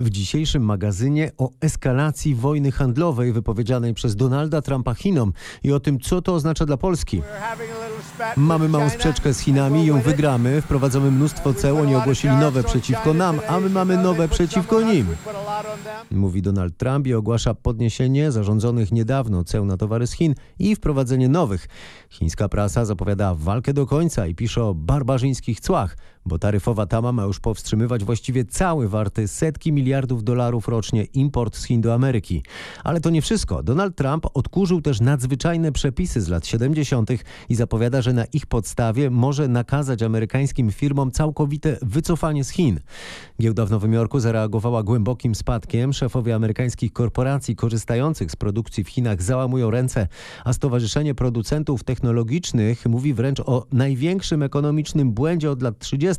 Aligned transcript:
W 0.00 0.10
dzisiejszym 0.10 0.64
magazynie 0.64 1.30
o 1.38 1.50
eskalacji 1.60 2.34
wojny 2.34 2.72
handlowej 2.72 3.32
wypowiedzianej 3.32 3.94
przez 3.94 4.16
Donalda 4.16 4.62
Trumpa 4.62 4.94
Chinom 4.94 5.32
i 5.62 5.72
o 5.72 5.80
tym, 5.80 6.00
co 6.00 6.22
to 6.22 6.34
oznacza 6.34 6.66
dla 6.66 6.76
Polski. 6.76 7.22
Mamy 8.36 8.68
małą 8.68 8.90
sprzeczkę 8.90 9.34
z 9.34 9.38
Chinami, 9.38 9.86
ją 9.86 10.00
wygramy, 10.00 10.62
wprowadzamy 10.62 11.10
mnóstwo 11.10 11.54
ceł, 11.54 11.78
oni 11.78 11.94
ogłosili 11.94 12.36
nowe 12.36 12.62
przeciwko 12.62 13.14
nam, 13.14 13.40
a 13.48 13.60
my 13.60 13.70
mamy 13.70 13.96
nowe 13.96 14.28
przeciwko 14.28 14.80
nim. 14.80 15.06
Mówi 16.10 16.42
Donald 16.42 16.76
Trump 16.76 17.06
i 17.06 17.14
ogłasza 17.14 17.54
podniesienie 17.54 18.32
zarządzonych 18.32 18.92
niedawno 18.92 19.44
ceł 19.44 19.64
na 19.64 19.76
towary 19.76 20.06
z 20.06 20.12
Chin 20.12 20.34
i 20.58 20.76
wprowadzenie 20.76 21.28
nowych. 21.28 21.66
Chińska 22.10 22.48
prasa 22.48 22.84
zapowiada 22.84 23.34
walkę 23.34 23.72
do 23.72 23.86
końca 23.86 24.26
i 24.26 24.34
pisze 24.34 24.64
o 24.64 24.74
barbarzyńskich 24.74 25.60
cłach, 25.60 25.96
bo 26.26 26.38
taryfowa 26.38 26.86
tama 26.86 27.12
ma 27.12 27.22
już 27.22 27.40
powstrzymywać 27.40 28.04
właściwie 28.04 28.44
cały 28.44 28.88
warty 28.88 29.28
setki 29.28 29.72
miliardów 29.72 30.24
dolarów 30.24 30.68
rocznie 30.68 31.04
import 31.04 31.56
z 31.56 31.64
Chin 31.64 31.80
do 31.80 31.94
Ameryki. 31.94 32.42
Ale 32.84 33.00
to 33.00 33.10
nie 33.10 33.22
wszystko. 33.22 33.62
Donald 33.62 33.96
Trump 33.96 34.26
odkurzył 34.34 34.80
też 34.80 35.00
nadzwyczajne 35.00 35.72
przepisy 35.72 36.20
z 36.20 36.28
lat 36.28 36.46
70. 36.46 37.10
i 37.48 37.54
zapowiada, 37.54 38.02
że 38.02 38.12
na 38.12 38.24
ich 38.24 38.46
podstawie 38.46 39.10
może 39.10 39.48
nakazać 39.48 40.02
amerykańskim 40.02 40.72
firmom 40.72 41.10
całkowite 41.10 41.78
wycofanie 41.82 42.44
z 42.44 42.50
Chin. 42.50 42.80
Giełda 43.40 43.66
w 43.66 43.70
Nowym 43.70 43.92
Jorku 43.92 44.20
zareagowała 44.20 44.82
głębokim 44.82 45.34
spadkiem. 45.34 45.92
Szefowie 45.92 46.34
amerykańskich 46.34 46.92
korporacji 46.92 47.56
korzystających 47.56 48.30
z 48.30 48.36
produkcji 48.36 48.84
w 48.84 48.88
Chinach 48.88 49.22
załamują 49.22 49.70
ręce, 49.70 50.08
a 50.44 50.52
Stowarzyszenie 50.52 51.14
Producentów 51.14 51.84
Technologicznych 51.84 52.86
mówi 52.86 53.14
wręcz 53.14 53.40
o 53.40 53.66
największym 53.72 54.42
ekonomicznym 54.42 55.12
błędzie 55.12 55.50
od 55.50 55.62
lat 55.62 55.78
30., 55.78 56.13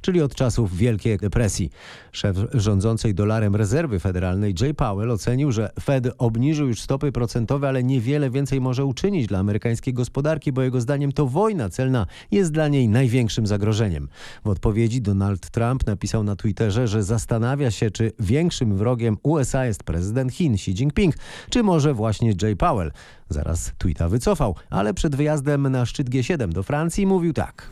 czyli 0.00 0.22
od 0.22 0.34
czasów 0.34 0.76
Wielkiej 0.76 1.18
Depresji. 1.18 1.70
Szef 2.12 2.36
rządzącej 2.54 3.14
dolarem 3.14 3.56
rezerwy 3.56 4.00
federalnej 4.00 4.54
Jay 4.60 4.74
Powell 4.74 5.10
ocenił, 5.10 5.52
że 5.52 5.70
Fed 5.80 6.08
obniżył 6.18 6.68
już 6.68 6.80
stopy 6.80 7.12
procentowe, 7.12 7.68
ale 7.68 7.84
niewiele 7.84 8.30
więcej 8.30 8.60
może 8.60 8.84
uczynić 8.84 9.26
dla 9.26 9.38
amerykańskiej 9.38 9.94
gospodarki, 9.94 10.52
bo 10.52 10.62
jego 10.62 10.80
zdaniem 10.80 11.12
to 11.12 11.26
wojna 11.26 11.68
celna 11.68 12.06
jest 12.30 12.52
dla 12.52 12.68
niej 12.68 12.88
największym 12.88 13.46
zagrożeniem. 13.46 14.08
W 14.44 14.48
odpowiedzi 14.48 15.02
Donald 15.02 15.50
Trump 15.50 15.86
napisał 15.86 16.24
na 16.24 16.36
Twitterze, 16.36 16.88
że 16.88 17.02
zastanawia 17.02 17.70
się, 17.70 17.90
czy 17.90 18.12
większym 18.18 18.76
wrogiem 18.76 19.16
USA 19.22 19.66
jest 19.66 19.82
prezydent 19.82 20.32
Chin 20.32 20.54
Xi 20.54 20.70
Jinping, 20.70 21.14
czy 21.50 21.62
może 21.62 21.94
właśnie 21.94 22.32
Jay 22.42 22.56
Powell. 22.56 22.92
Zaraz 23.28 23.72
tweeta 23.78 24.08
wycofał, 24.08 24.54
ale 24.70 24.94
przed 24.94 25.16
wyjazdem 25.16 25.68
na 25.68 25.86
szczyt 25.86 26.10
G7 26.10 26.48
do 26.48 26.62
Francji 26.62 27.06
mówił 27.06 27.32
tak. 27.32 27.70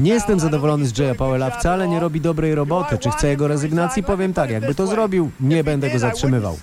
Nie 0.00 0.12
jestem 0.12 0.39
zadowolony 0.40 0.86
z 0.86 0.98
Jaya 0.98 1.14
Powella, 1.14 1.50
wcale 1.50 1.88
nie 1.88 2.00
robi 2.00 2.20
dobrej 2.20 2.54
roboty. 2.54 2.98
Czy 2.98 3.10
chcę 3.10 3.28
jego 3.28 3.48
rezygnacji? 3.48 4.02
Powiem 4.02 4.32
tak, 4.32 4.50
jakby 4.50 4.74
to 4.74 4.86
zrobił, 4.86 5.30
nie 5.40 5.64
będę 5.64 5.90
go 5.90 5.98
zatrzymywał. 5.98 6.56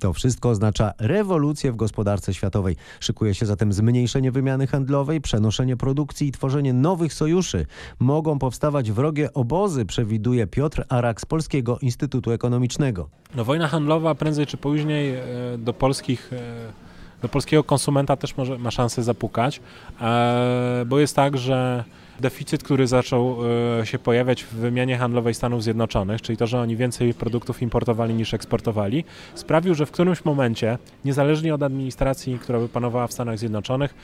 To 0.00 0.12
wszystko 0.12 0.48
oznacza 0.48 0.92
rewolucję 0.98 1.72
w 1.72 1.76
gospodarce 1.76 2.34
światowej. 2.34 2.76
Szykuje 3.00 3.34
się 3.34 3.46
zatem 3.46 3.72
zmniejszenie 3.72 4.32
wymiany 4.32 4.66
handlowej, 4.66 5.20
przenoszenie 5.20 5.76
produkcji 5.76 6.28
i 6.28 6.32
tworzenie 6.32 6.72
nowych 6.72 7.14
sojuszy. 7.14 7.66
Mogą 7.98 8.38
powstawać 8.38 8.92
wrogie 8.92 9.32
obozy, 9.34 9.86
przewiduje 9.86 10.46
Piotr 10.46 10.84
Arak 10.88 11.20
z 11.20 11.26
Polskiego 11.26 11.78
Instytutu 11.78 12.30
Ekonomicznego. 12.30 13.08
No, 13.34 13.44
wojna 13.44 13.68
handlowa 13.68 14.14
prędzej 14.14 14.46
czy 14.46 14.56
później 14.56 15.14
e, 15.14 15.24
do 15.58 15.72
polskich 15.72 16.32
e, 16.32 16.88
do 17.22 17.28
polskiego 17.28 17.64
konsumenta 17.64 18.16
też 18.16 18.36
może, 18.36 18.58
ma 18.58 18.70
szansę 18.70 19.02
zapukać, 19.02 19.60
e, 20.00 20.84
bo 20.86 20.98
jest 20.98 21.16
tak, 21.16 21.38
że 21.38 21.84
deficyt, 22.20 22.62
który 22.62 22.86
zaczął 22.86 23.36
się 23.84 23.98
pojawiać 23.98 24.44
w 24.44 24.54
wymianie 24.54 24.98
handlowej 24.98 25.34
Stanów 25.34 25.62
Zjednoczonych, 25.62 26.22
czyli 26.22 26.36
to, 26.36 26.46
że 26.46 26.60
oni 26.60 26.76
więcej 26.76 27.14
produktów 27.14 27.62
importowali 27.62 28.14
niż 28.14 28.34
eksportowali, 28.34 29.04
sprawił, 29.34 29.74
że 29.74 29.86
w 29.86 29.90
którymś 29.90 30.24
momencie, 30.24 30.78
niezależnie 31.04 31.54
od 31.54 31.62
administracji, 31.62 32.38
która 32.38 32.58
by 32.58 32.68
panowała 32.68 33.06
w 33.06 33.12
Stanach 33.12 33.38
Zjednoczonych, 33.38 33.94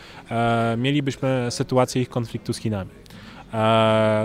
mielibyśmy 0.76 1.46
sytuację 1.50 2.02
ich 2.02 2.08
konfliktu 2.08 2.52
z 2.52 2.58
Chinami. 2.58 2.90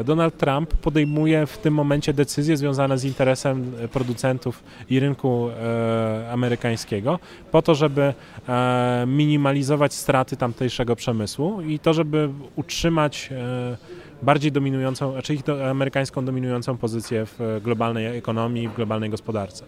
Donald 0.06 0.38
Trump 0.38 0.74
podejmuje 0.74 1.46
w 1.46 1.58
tym 1.58 1.74
momencie 1.74 2.14
decyzje 2.14 2.58
związane 2.58 2.98
z 2.98 3.04
interesem 3.04 3.72
producentów 3.92 4.64
i 4.90 5.00
rynku 5.00 5.50
e, 5.50 6.32
amerykańskiego, 6.32 7.20
po 7.52 7.62
to, 7.62 7.76
żeby 7.76 8.14
e, 8.50 9.04
minimalizować 9.08 9.94
straty 9.94 10.38
tamtejszego 10.38 10.96
przemysłu 10.96 11.62
i 11.62 11.80
to, 11.80 11.94
żeby 11.94 12.30
utrzymać 12.56 13.30
e, 13.32 13.78
bardziej 14.22 14.52
dominującą, 14.52 15.12
znaczy 15.12 15.34
ich 15.34 15.42
amerykańską 15.70 16.26
dominującą 16.26 16.78
pozycję 16.78 17.26
w 17.26 17.60
globalnej 17.64 18.18
ekonomii, 18.18 18.68
w 18.68 18.76
globalnej 18.76 19.10
gospodarce. 19.10 19.66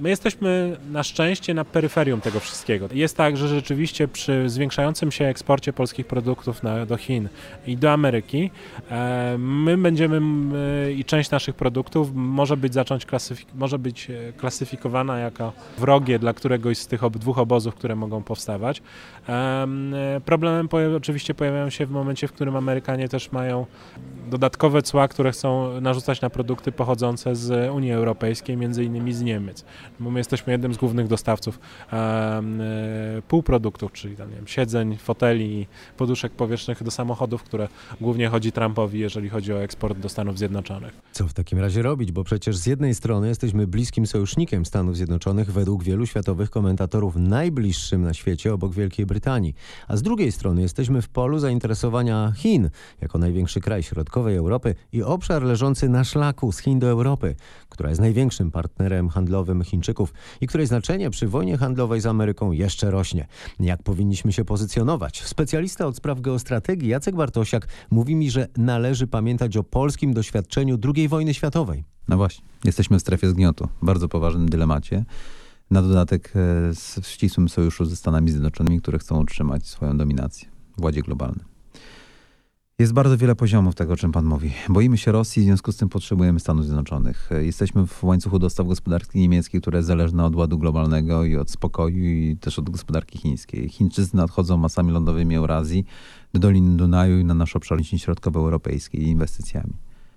My 0.00 0.08
jesteśmy 0.08 0.76
na 0.90 1.02
szczęście 1.02 1.54
na 1.54 1.64
peryferium 1.64 2.20
tego 2.20 2.40
wszystkiego. 2.40 2.88
Jest 2.92 3.16
tak, 3.16 3.36
że 3.36 3.48
rzeczywiście 3.48 4.08
przy 4.08 4.48
zwiększającym 4.48 5.12
się 5.12 5.24
eksporcie 5.24 5.72
polskich 5.72 6.06
produktów 6.06 6.62
na, 6.62 6.86
do 6.86 6.96
Chin 6.96 7.28
i 7.66 7.76
do 7.76 7.92
Ameryki, 7.92 8.50
e, 8.90 9.36
my 9.38 9.78
będziemy 9.78 10.20
e, 10.86 10.92
i 10.92 11.04
część 11.04 11.30
naszych 11.30 11.54
produktów 11.54 12.10
może 12.14 12.56
być 12.56 12.74
zacząć 12.74 13.06
klasyfik 13.06 13.48
może 13.54 13.78
być 13.78 14.10
e, 14.10 14.32
klasyfikowana 14.32 15.18
jako 15.18 15.52
wrogie 15.78 16.18
dla 16.18 16.32
któregoś 16.32 16.78
z 16.78 16.86
tych 16.86 17.04
ob 17.04 17.18
dwóch 17.18 17.38
obozów, 17.38 17.74
które 17.74 17.96
mogą 17.96 18.22
powstawać. 18.22 18.82
Problemem 20.24 20.68
oczywiście 20.96 21.34
pojawiają 21.34 21.70
się 21.70 21.86
w 21.86 21.90
momencie, 21.90 22.28
w 22.28 22.32
którym 22.32 22.56
Amerykanie 22.56 23.08
też 23.08 23.32
mają 23.32 23.66
dodatkowe 24.30 24.82
cła, 24.82 25.08
które 25.08 25.32
chcą 25.32 25.80
narzucać 25.80 26.20
na 26.20 26.30
produkty 26.30 26.72
pochodzące 26.72 27.36
z 27.36 27.70
Unii 27.70 27.92
Europejskiej, 27.92 28.56
między 28.56 28.84
innymi 28.84 29.12
z 29.12 29.22
Niemiec 29.22 29.64
bo 30.00 30.10
my 30.10 30.20
jesteśmy 30.20 30.52
jednym 30.52 30.74
z 30.74 30.76
głównych 30.76 31.08
dostawców 31.08 31.60
e, 31.92 32.42
półproduktów, 33.28 33.92
czyli 33.92 34.16
tam, 34.16 34.30
nie 34.30 34.36
wiem, 34.36 34.46
siedzeń, 34.46 34.96
foteli, 34.96 35.66
poduszek 35.96 36.32
powietrznych 36.32 36.82
do 36.82 36.90
samochodów, 36.90 37.42
które 37.42 37.68
głównie 38.00 38.28
chodzi 38.28 38.52
Trumpowi, 38.52 38.98
jeżeli 38.98 39.28
chodzi 39.28 39.52
o 39.52 39.62
eksport 39.62 39.98
do 39.98 40.08
Stanów 40.08 40.38
Zjednoczonych. 40.38 41.00
Co 41.12 41.28
w 41.28 41.32
takim 41.32 41.58
razie 41.58 41.82
robić? 41.82 42.12
Bo 42.12 42.24
przecież 42.24 42.56
z 42.56 42.66
jednej 42.66 42.94
strony 42.94 43.28
jesteśmy 43.28 43.66
bliskim 43.66 44.06
sojusznikiem 44.06 44.66
Stanów 44.66 44.96
Zjednoczonych, 44.96 45.52
według 45.52 45.82
wielu 45.82 46.06
światowych 46.06 46.50
komentatorów 46.50 47.16
najbliższym 47.16 48.02
na 48.02 48.14
świecie 48.14 48.54
obok 48.54 48.72
Wielkiej 48.72 49.06
Brytanii, 49.06 49.54
a 49.88 49.96
z 49.96 50.02
drugiej 50.02 50.32
strony 50.32 50.62
jesteśmy 50.62 51.02
w 51.02 51.08
polu 51.08 51.38
zainteresowania 51.38 52.32
Chin, 52.36 52.70
jako 53.00 53.18
największy 53.18 53.60
kraj 53.60 53.82
środkowej 53.82 54.36
Europy 54.36 54.74
i 54.92 55.02
obszar 55.02 55.42
leżący 55.42 55.88
na 55.88 56.04
szlaku 56.04 56.52
z 56.52 56.58
Chin 56.58 56.78
do 56.78 56.86
Europy, 56.86 57.36
która 57.68 57.88
jest 57.88 58.00
największym 58.00 58.50
partnerem 58.50 59.08
handlowym 59.08 59.64
Chińczyków 59.64 59.75
Chińczyków 59.76 60.14
i 60.40 60.46
której 60.46 60.66
znaczenie 60.66 61.10
przy 61.10 61.28
wojnie 61.28 61.58
handlowej 61.58 62.00
z 62.00 62.06
Ameryką 62.06 62.52
jeszcze 62.52 62.90
rośnie. 62.90 63.26
Jak 63.60 63.82
powinniśmy 63.82 64.32
się 64.32 64.44
pozycjonować? 64.44 65.22
Specjalista 65.22 65.86
od 65.86 65.96
spraw 65.96 66.20
geostrategii 66.20 66.88
Jacek 66.88 67.16
Bartosiak 67.16 67.68
mówi 67.90 68.14
mi, 68.14 68.30
że 68.30 68.48
należy 68.56 69.06
pamiętać 69.06 69.56
o 69.56 69.62
polskim 69.62 70.14
doświadczeniu 70.14 70.78
II 70.94 71.08
wojny 71.08 71.34
światowej. 71.34 71.84
No 72.08 72.16
właśnie, 72.16 72.44
jesteśmy 72.64 72.98
w 72.98 73.00
strefie 73.00 73.28
zgniotu, 73.28 73.68
bardzo 73.82 74.08
poważnym 74.08 74.48
dylemacie. 74.48 75.04
Na 75.70 75.82
dodatek 75.82 76.28
e, 76.28 76.30
w 77.02 77.06
ścisłym 77.06 77.48
sojuszu 77.48 77.84
ze 77.84 77.96
Stanami 77.96 78.30
Zjednoczonymi, 78.30 78.80
które 78.80 78.98
chcą 78.98 79.20
utrzymać 79.20 79.66
swoją 79.66 79.96
dominację 79.96 80.48
w 80.78 80.80
władzie 80.80 81.02
globalnym. 81.02 81.55
Jest 82.78 82.92
bardzo 82.92 83.18
wiele 83.18 83.34
poziomów 83.34 83.74
tego, 83.74 83.92
o 83.92 83.96
czym 83.96 84.12
pan 84.12 84.24
mówi. 84.24 84.52
Boimy 84.68 84.98
się 84.98 85.12
Rosji, 85.12 85.42
w 85.42 85.44
związku 85.44 85.72
z 85.72 85.76
tym 85.76 85.88
potrzebujemy 85.88 86.40
Stanów 86.40 86.64
Zjednoczonych. 86.64 87.30
Jesteśmy 87.40 87.86
w 87.86 88.04
łańcuchu 88.04 88.38
dostaw 88.38 88.66
gospodarki 88.66 89.18
niemieckiej, 89.18 89.60
która 89.60 89.76
jest 89.76 89.86
zależna 89.86 90.26
od 90.26 90.36
ładu 90.36 90.58
globalnego 90.58 91.24
i 91.24 91.36
od 91.36 91.50
spokoju 91.50 92.04
i 92.04 92.36
też 92.40 92.58
od 92.58 92.70
gospodarki 92.70 93.18
chińskiej. 93.18 93.68
Chińczycy 93.68 94.16
nadchodzą 94.16 94.56
masami 94.56 94.92
lądowymi 94.92 95.36
Eurazji 95.36 95.84
do 96.32 96.40
Doliny 96.40 96.76
Dunaju 96.76 97.18
i 97.18 97.24
na 97.24 97.34
nasz 97.34 97.56
obszar 97.56 97.84
środkowoeuropejskiej 97.84 99.02
inwestycjami. 99.02 99.72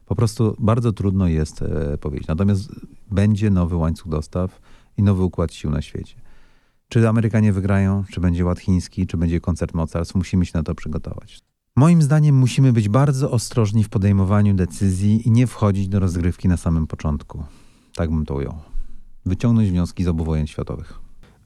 Po 0.06 0.16
prostu 0.16 0.56
bardzo 0.60 0.92
trudno 0.92 1.28
jest 1.28 1.62
e, 1.62 1.98
powiedzieć. 1.98 2.28
Natomiast 2.28 2.72
będzie 3.12 3.50
nowy 3.50 3.76
łańcuch 3.76 4.08
dostaw 4.08 4.62
i 4.98 5.04
nowy 5.04 5.24
układ 5.24 5.54
sił 5.54 5.70
na 5.70 5.82
świecie. 5.82 6.16
Czy 6.90 7.10
Amerykanie 7.10 7.54
wygrają, 7.54 8.04
czy 8.12 8.22
będzie 8.22 8.46
ład 8.46 8.60
chiński, 8.60 9.08
czy 9.08 9.18
będzie 9.18 9.40
koncert 9.40 9.74
mocarstw, 9.74 10.16
musimy 10.16 10.46
się 10.46 10.52
na 10.54 10.64
to 10.64 10.76
przygotować. 10.76 11.49
Moim 11.80 12.02
zdaniem 12.02 12.36
musimy 12.36 12.74
być 12.74 12.90
bardzo 12.90 13.32
ostrożni 13.32 13.84
w 13.84 13.90
podejmowaniu 13.90 14.54
decyzji 14.54 15.28
i 15.28 15.32
nie 15.32 15.48
wchodzić 15.48 15.88
do 15.88 16.00
rozgrywki 16.00 16.48
na 16.48 16.58
samym 16.58 16.88
początku. 16.88 17.44
Tak 17.96 18.10
bym 18.10 18.26
to 18.26 18.36
ujął. 18.36 18.54
Wyciągnąć 19.26 19.70
wnioski 19.70 20.04
z 20.04 20.08
obu 20.08 20.24
wojen 20.24 20.48
światowych. 20.48 21.00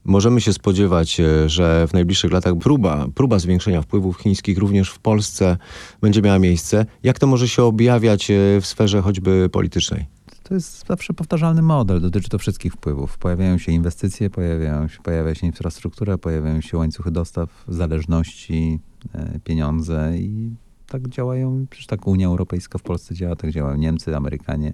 Możemy 0.04 0.40
się 0.40 0.52
spodziewać, 0.52 1.20
e, 1.20 1.48
że 1.48 1.88
w 1.88 1.92
najbliższych 1.92 2.32
latach 2.32 2.54
próba, 2.58 3.06
próba 3.14 3.38
zwiększenia 3.38 3.82
wpływów 3.82 4.18
chińskich 4.18 4.58
również 4.58 4.90
w 4.90 4.98
Polsce 4.98 5.56
będzie 6.00 6.22
miała 6.22 6.38
miejsce. 6.38 6.86
Jak 7.02 7.18
to 7.18 7.26
może 7.26 7.48
się 7.48 7.62
objawiać 7.62 8.30
e, 8.30 8.60
w 8.60 8.66
sferze 8.66 9.02
choćby 9.02 9.48
politycznej? 9.52 10.06
To 10.44 10.54
jest 10.54 10.86
zawsze 10.86 11.14
powtarzalny 11.14 11.62
model, 11.62 12.00
dotyczy 12.00 12.28
to 12.28 12.38
wszystkich 12.38 12.72
wpływów. 12.72 13.18
Pojawiają 13.18 13.58
się 13.58 13.72
inwestycje, 13.72 14.30
pojawiają 14.30 14.88
się, 14.88 14.98
pojawia 15.02 15.34
się 15.34 15.46
infrastruktura, 15.46 16.18
pojawiają 16.18 16.60
się 16.60 16.78
łańcuchy 16.78 17.10
dostaw, 17.10 17.64
zależności, 17.68 18.80
E, 19.12 19.40
pieniądze 19.44 20.12
i 20.18 20.54
tak 20.86 21.08
działają, 21.08 21.66
przecież 21.70 21.86
tak 21.86 22.06
Unia 22.06 22.26
Europejska 22.26 22.78
w 22.78 22.82
Polsce 22.82 23.14
działa, 23.14 23.36
tak 23.36 23.50
działają 23.50 23.76
Niemcy, 23.76 24.16
Amerykanie, 24.16 24.72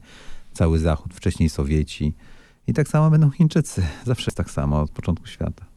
cały 0.53 0.79
Zachód, 0.79 1.15
wcześniej 1.15 1.49
Sowieci. 1.49 2.15
I 2.67 2.73
tak 2.73 2.89
samo 2.89 3.11
będą 3.11 3.31
Chińczycy. 3.31 3.83
Zawsze 4.05 4.25
jest 4.29 4.37
tak 4.37 4.51
samo 4.51 4.81
od 4.81 4.91
początku 4.91 5.27
świata. 5.27 5.70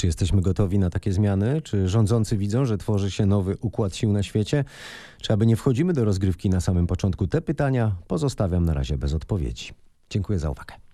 Czy 0.00 0.06
jesteśmy 0.06 0.40
gotowi 0.40 0.78
na 0.78 0.90
takie 0.90 1.12
zmiany? 1.12 1.62
Czy 1.62 1.88
rządzący 1.88 2.36
widzą, 2.36 2.64
że 2.64 2.78
tworzy 2.78 3.10
się 3.10 3.26
nowy 3.26 3.56
układ 3.60 3.96
sił 3.96 4.12
na 4.12 4.22
świecie? 4.22 4.64
Czy 5.20 5.32
aby 5.32 5.46
nie 5.46 5.56
wchodzimy 5.56 5.92
do 5.92 6.04
rozgrywki 6.04 6.50
na 6.50 6.60
samym 6.60 6.86
początku? 6.86 7.26
Te 7.26 7.40
pytania 7.40 7.96
pozostawiam 8.08 8.64
na 8.64 8.74
razie 8.74 8.98
bez 8.98 9.14
odpowiedzi. 9.14 9.72
Dziękuję 10.10 10.38
za 10.38 10.50
uwagę. 10.50 10.89